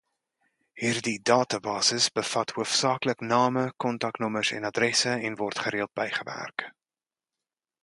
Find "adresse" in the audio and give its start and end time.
4.73-5.15